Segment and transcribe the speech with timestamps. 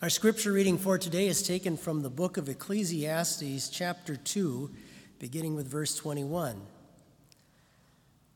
[0.00, 4.70] Our scripture reading for today is taken from the book of Ecclesiastes, chapter 2,
[5.18, 6.60] beginning with verse 21.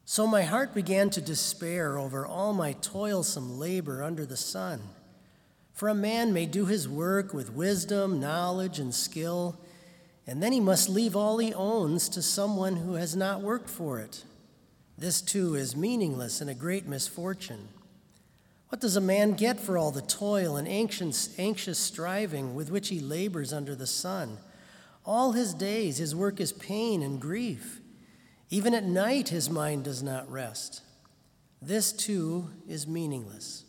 [0.04, 4.80] So my heart began to despair over all my toilsome labor under the sun.
[5.72, 9.56] For a man may do his work with wisdom, knowledge, and skill,
[10.26, 14.00] and then he must leave all he owns to someone who has not worked for
[14.00, 14.24] it.
[14.98, 17.68] This too is meaningless and a great misfortune.
[18.72, 22.88] What does a man get for all the toil and anxious, anxious striving with which
[22.88, 24.38] he labors under the sun?
[25.04, 27.82] All his days, his work is pain and grief.
[28.48, 30.80] Even at night, his mind does not rest.
[31.60, 33.66] This too is meaningless.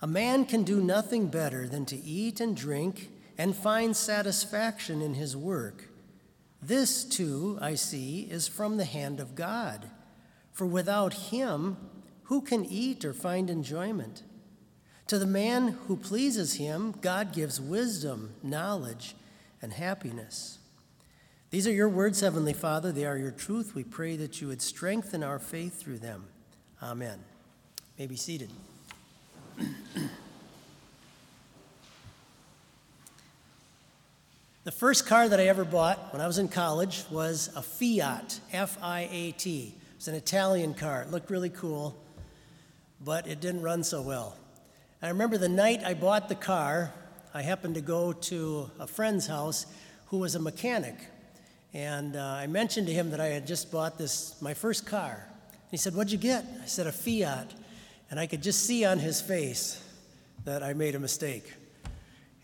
[0.00, 5.12] A man can do nothing better than to eat and drink and find satisfaction in
[5.12, 5.90] his work.
[6.62, 9.90] This too, I see, is from the hand of God.
[10.50, 11.76] For without him,
[12.24, 14.22] who can eat or find enjoyment?
[15.08, 19.14] To the man who pleases him, God gives wisdom, knowledge,
[19.60, 20.58] and happiness.
[21.50, 22.90] These are your words, Heavenly Father.
[22.90, 23.74] They are your truth.
[23.74, 26.24] We pray that you would strengthen our faith through them.
[26.82, 27.18] Amen.
[27.78, 28.50] You may be seated.
[34.64, 38.40] the first car that I ever bought when I was in college was a Fiat,
[38.52, 39.74] F I A T.
[39.76, 41.02] It was an Italian car.
[41.02, 41.96] It looked really cool
[43.04, 44.36] but it didn't run so well.
[45.02, 46.92] I remember the night I bought the car,
[47.34, 49.66] I happened to go to a friend's house
[50.06, 50.94] who was a mechanic.
[51.74, 55.26] And uh, I mentioned to him that I had just bought this, my first car.
[55.52, 56.44] And he said, What'd you get?
[56.62, 57.52] I said, A Fiat.
[58.10, 59.82] And I could just see on his face
[60.44, 61.52] that I made a mistake.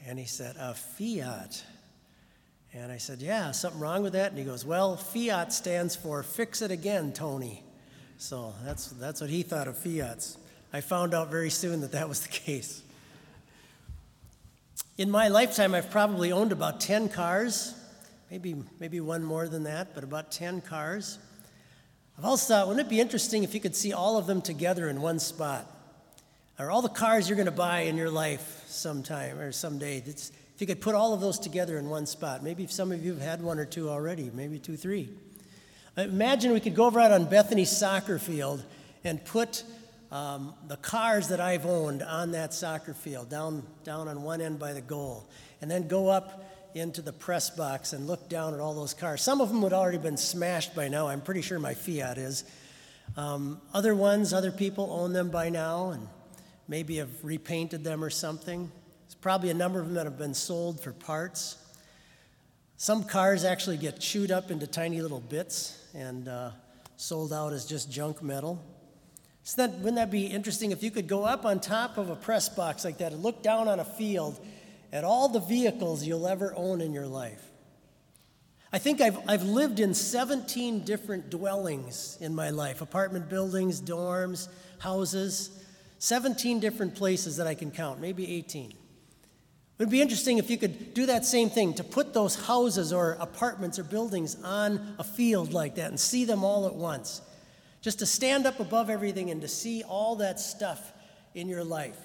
[0.04, 1.62] And he said, A Fiat.
[2.72, 4.30] And I said, Yeah, something wrong with that?
[4.30, 7.62] And he goes, Well, Fiat stands for Fix It Again, Tony.
[8.18, 10.36] So that's, that's what he thought of Fiats.
[10.72, 12.82] I found out very soon that that was the case.
[14.98, 17.74] In my lifetime, I've probably owned about 10 cars,
[18.30, 21.18] maybe, maybe one more than that, but about 10 cars.
[22.18, 24.88] I've also thought, wouldn't it be interesting if you could see all of them together
[24.88, 25.66] in one spot?
[26.58, 30.02] Or all the cars you're going to buy in your life sometime or someday.
[30.04, 32.42] It's, if you could put all of those together in one spot.
[32.42, 35.08] Maybe some of you have had one or two already, maybe two, three.
[35.96, 38.62] Imagine we could go over out on Bethany soccer field
[39.02, 39.64] and put
[40.12, 44.58] um, the cars that I've owned on that soccer field, down, down on one end
[44.58, 45.28] by the goal,
[45.60, 46.44] and then go up
[46.74, 49.22] into the press box and look down at all those cars.
[49.22, 51.08] Some of them would already been smashed by now.
[51.08, 52.44] I'm pretty sure my Fiat is.
[53.16, 56.06] Um, other ones, other people own them by now and
[56.68, 58.70] maybe have repainted them or something.
[59.02, 61.56] There's probably a number of them that have been sold for parts.
[62.76, 66.50] Some cars actually get chewed up into tiny little bits and uh,
[66.96, 68.62] sold out as just junk metal.
[69.56, 72.48] That, wouldn't that be interesting if you could go up on top of a press
[72.48, 74.38] box like that and look down on a field
[74.92, 77.50] at all the vehicles you'll ever own in your life?
[78.72, 84.48] I think I've, I've lived in 17 different dwellings in my life apartment buildings, dorms,
[84.78, 85.64] houses,
[85.98, 88.70] 17 different places that I can count, maybe 18.
[88.70, 88.76] It
[89.78, 93.12] would be interesting if you could do that same thing to put those houses or
[93.18, 97.22] apartments or buildings on a field like that and see them all at once.
[97.80, 100.92] Just to stand up above everything and to see all that stuff
[101.34, 101.98] in your life.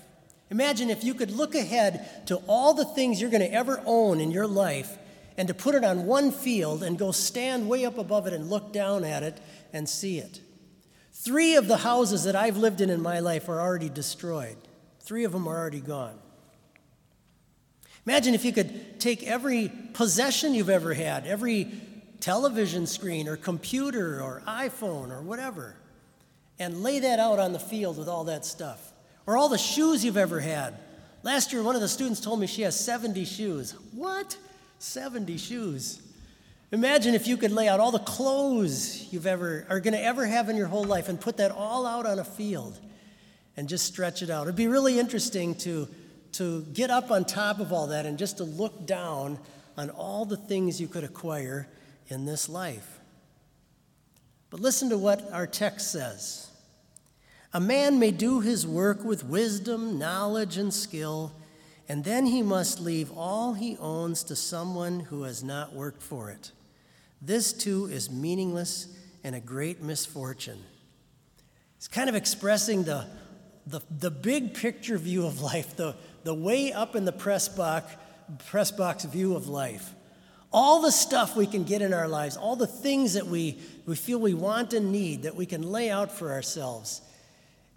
[0.50, 4.22] Imagine if you could look ahead to all the things you're going to ever own
[4.22, 4.97] in your life
[5.38, 8.50] and to put it on one field and go stand way up above it and
[8.50, 9.38] look down at it
[9.74, 10.40] and see it.
[11.12, 14.58] Three of the houses that I've lived in in my life are already destroyed,
[15.00, 16.19] three of them are already gone.
[18.06, 21.72] Imagine if you could take every possession you've ever had, every
[22.20, 25.76] television screen or computer or iPhone or whatever
[26.59, 28.94] and lay that out on the field with all that stuff.
[29.28, 30.76] Or all the shoes you've ever had.
[31.24, 33.72] Last year, one of the students told me she has 70 shoes.
[33.92, 34.38] What?
[34.80, 36.02] 70 shoes.
[36.72, 40.26] Imagine if you could lay out all the clothes you've ever are going to ever
[40.26, 42.80] have in your whole life and put that all out on a field
[43.58, 44.44] and just stretch it out.
[44.44, 45.88] It'd be really interesting to,
[46.34, 49.40] to get up on top of all that and just to look down
[49.78, 51.67] on all the things you could acquire
[52.07, 52.99] in this life.
[54.49, 56.49] But listen to what our text says
[57.53, 61.34] A man may do his work with wisdom, knowledge, and skill,
[61.90, 66.29] and then he must leave all he owns to someone who has not worked for
[66.29, 66.52] it.
[67.22, 68.87] This too is meaningless
[69.23, 70.63] and a great misfortune.
[71.78, 73.05] It's kind of expressing the,
[73.67, 77.96] the, the big picture view of life, the, the way up in the press box,
[78.47, 79.93] press box view of life
[80.55, 83.93] all the stuff we can get in our lives, all the things that we, we
[83.93, 87.02] feel we want and need that we can lay out for ourselves.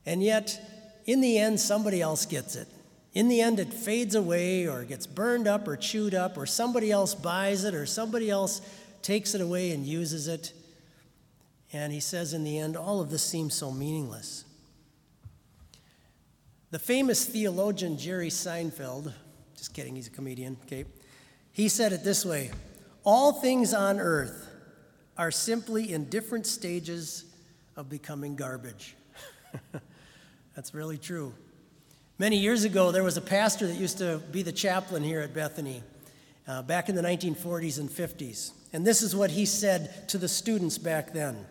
[0.07, 0.61] And yet,
[1.05, 2.69] in the end, somebody else gets it.
[3.15, 6.93] In the end, it fades away or gets burned up or chewed up, or somebody
[6.93, 8.61] else buys it, or somebody else
[9.03, 10.53] takes it away and uses it.
[11.73, 14.45] And he says, in the end, all of this seems so meaningless.
[16.71, 19.13] The famous theologian Jerry Seinfeld,
[19.57, 20.85] just kidding, he's a comedian, okay?
[21.59, 22.53] He said it this way
[23.03, 24.49] All things on earth
[25.17, 27.25] are simply in different stages
[27.77, 28.95] of becoming garbage.
[30.55, 31.35] That's really true.
[32.17, 35.35] Many years ago, there was a pastor that used to be the chaplain here at
[35.35, 35.83] Bethany
[36.47, 38.53] uh, back in the 1940s and 50s.
[38.73, 41.45] And this is what he said to the students back then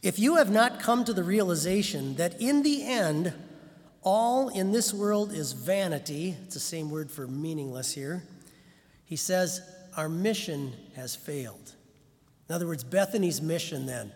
[0.00, 3.32] If you have not come to the realization that in the end,
[4.04, 8.22] all in this world is vanity, it's the same word for meaningless here,
[9.06, 9.62] he says,
[9.96, 11.72] our mission has failed.
[12.48, 14.12] In other words, Bethany's mission then.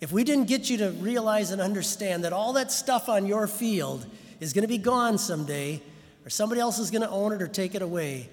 [0.00, 3.46] If we didn't get you to realize and understand that all that stuff on your
[3.46, 4.04] field
[4.40, 5.80] is going to be gone someday,
[6.26, 8.28] or somebody else is going to own it or take it away,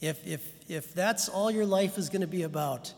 [0.00, 2.92] if, if, if that's all your life is going to be about,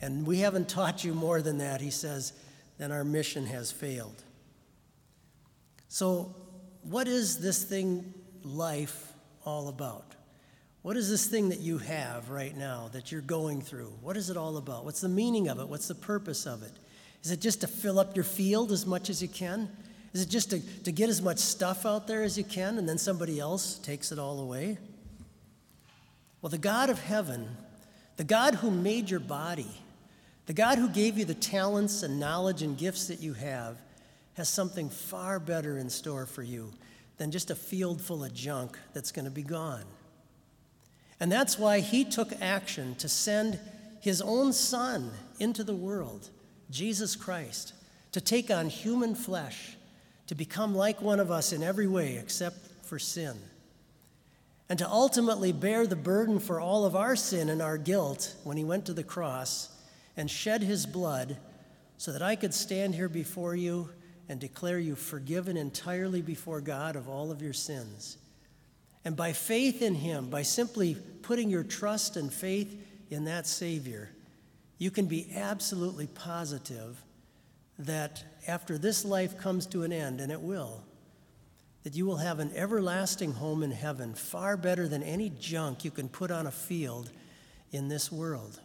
[0.00, 2.32] and we haven't taught you more than that, he says,
[2.78, 4.24] then our mission has failed.
[5.88, 6.34] So,
[6.82, 9.12] what is this thing, life,
[9.44, 10.14] all about?
[10.88, 13.92] What is this thing that you have right now that you're going through?
[14.00, 14.86] What is it all about?
[14.86, 15.68] What's the meaning of it?
[15.68, 16.72] What's the purpose of it?
[17.22, 19.68] Is it just to fill up your field as much as you can?
[20.14, 22.88] Is it just to, to get as much stuff out there as you can and
[22.88, 24.78] then somebody else takes it all away?
[26.40, 27.54] Well, the God of heaven,
[28.16, 29.70] the God who made your body,
[30.46, 33.76] the God who gave you the talents and knowledge and gifts that you have,
[34.38, 36.72] has something far better in store for you
[37.18, 39.84] than just a field full of junk that's going to be gone.
[41.20, 43.58] And that's why he took action to send
[44.00, 45.10] his own son
[45.40, 46.30] into the world,
[46.70, 47.72] Jesus Christ,
[48.12, 49.76] to take on human flesh,
[50.28, 53.36] to become like one of us in every way except for sin,
[54.68, 58.56] and to ultimately bear the burden for all of our sin and our guilt when
[58.56, 59.70] he went to the cross
[60.16, 61.36] and shed his blood
[61.96, 63.90] so that I could stand here before you
[64.28, 68.18] and declare you forgiven entirely before God of all of your sins.
[69.04, 72.76] And by faith in Him, by simply putting your trust and faith
[73.10, 74.10] in that Savior,
[74.78, 77.02] you can be absolutely positive
[77.78, 80.82] that after this life comes to an end, and it will,
[81.84, 85.90] that you will have an everlasting home in heaven, far better than any junk you
[85.90, 87.10] can put on a field
[87.70, 88.60] in this world.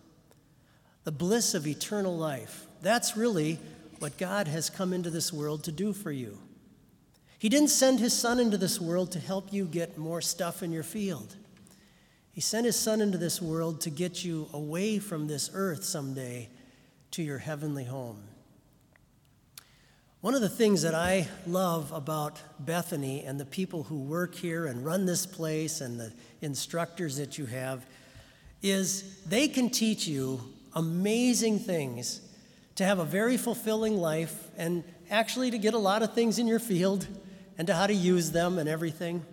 [1.03, 2.65] The bliss of eternal life.
[2.81, 3.59] That's really
[3.99, 6.39] what God has come into this world to do for you.
[7.43, 10.71] He didn't send his son into this world to help you get more stuff in
[10.71, 11.35] your field.
[12.31, 16.47] He sent his son into this world to get you away from this earth someday
[17.11, 18.23] to your heavenly home.
[20.21, 24.67] One of the things that I love about Bethany and the people who work here
[24.67, 27.85] and run this place and the instructors that you have
[28.61, 30.39] is they can teach you
[30.75, 32.21] amazing things
[32.75, 36.47] to have a very fulfilling life and actually to get a lot of things in
[36.47, 37.05] your field
[37.57, 39.23] and to how to use them and everything.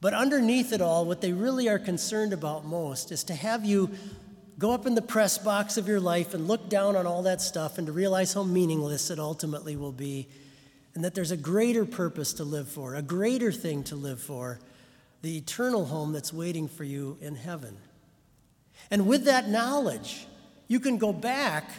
[0.00, 3.90] But underneath it all, what they really are concerned about most is to have you
[4.58, 7.40] go up in the press box of your life and look down on all that
[7.40, 10.28] stuff and to realize how meaningless it ultimately will be,
[10.94, 14.58] and that there's a greater purpose to live for, a greater thing to live for,
[15.22, 17.76] the eternal home that's waiting for you in heaven.
[18.90, 20.26] And with that knowledge,
[20.68, 21.70] you can go back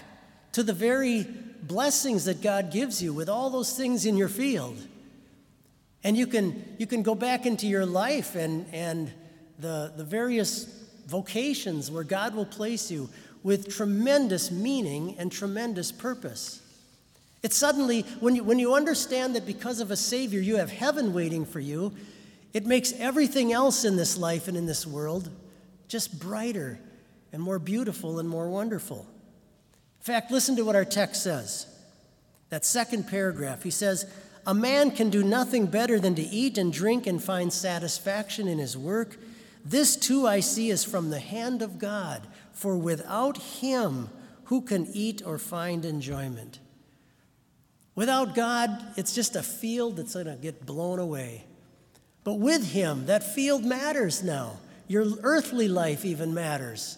[0.53, 1.25] to the very
[1.63, 4.77] blessings that God gives you with all those things in your field.
[6.03, 9.12] And you can, you can go back into your life and, and
[9.60, 10.65] the, the various
[11.08, 13.10] vocations where God will place you
[13.44, 16.62] with tremendous meaning and tremendous purpose.
[17.41, 21.13] It's suddenly, when you, when you understand that because of a Savior you have heaven
[21.13, 21.94] waiting for you,
[22.53, 25.29] it makes everything else in this life and in this world
[25.88, 26.79] just brighter
[27.32, 29.06] and more beautiful and more wonderful.
[30.00, 31.68] In fact, listen to what our text says.
[32.50, 34.06] That second paragraph, he says,
[34.50, 38.58] A man can do nothing better than to eat and drink and find satisfaction in
[38.58, 39.20] his work.
[39.63, 44.10] This too I see is from the hand of God, for without him,
[44.46, 46.58] who can eat or find enjoyment?
[47.94, 51.46] Without God, it's just a field that's going to get blown away.
[52.24, 54.58] But with him, that field matters now.
[54.88, 56.98] Your earthly life even matters.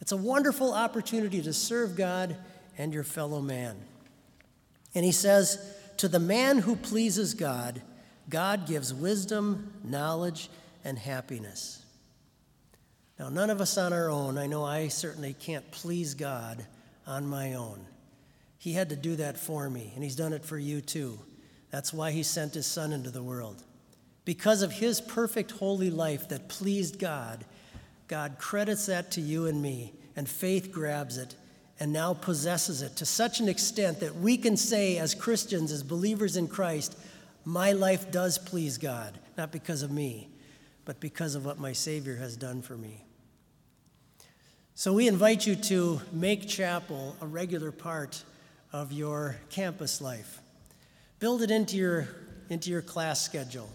[0.00, 2.34] It's a wonderful opportunity to serve God
[2.76, 3.76] and your fellow man.
[4.96, 7.80] And he says, To the man who pleases God,
[8.28, 10.50] God gives wisdom, knowledge,
[10.84, 11.82] and happiness.
[13.18, 16.66] Now, none of us on our own, I know I certainly can't please God
[17.06, 17.86] on my own.
[18.58, 21.18] He had to do that for me, and He's done it for you too.
[21.70, 23.62] That's why He sent His Son into the world.
[24.26, 27.44] Because of his perfect holy life that pleased God,
[28.08, 31.36] God credits that to you and me, and faith grabs it
[31.78, 35.82] and now possesses it to such an extent that we can say, as Christians, as
[35.82, 36.96] believers in Christ,
[37.44, 40.28] my life does please God, not because of me,
[40.84, 43.04] but because of what my Savior has done for me.
[44.74, 48.22] So we invite you to make chapel a regular part
[48.72, 50.40] of your campus life.
[51.18, 52.08] Build it into your,
[52.50, 53.70] into your class schedule.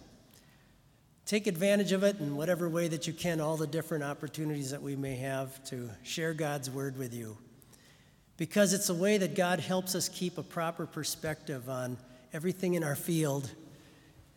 [1.25, 4.81] Take advantage of it in whatever way that you can, all the different opportunities that
[4.81, 7.37] we may have to share God's word with you.
[8.41, 11.95] Because it's a way that God helps us keep a proper perspective on
[12.33, 13.51] everything in our field,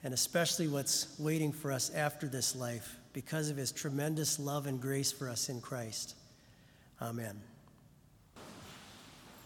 [0.02, 4.78] and especially what's waiting for us after this life, because of his tremendous love and
[4.78, 6.16] grace for us in Christ.
[7.00, 7.40] Amen.